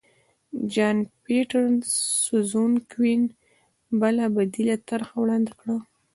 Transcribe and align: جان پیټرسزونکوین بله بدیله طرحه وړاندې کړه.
جان 0.73 0.97
پیټرسزونکوین 1.23 3.21
بله 4.01 4.23
بدیله 4.35 4.75
طرحه 4.89 5.15
وړاندې 5.21 5.53
کړه. 5.59 5.75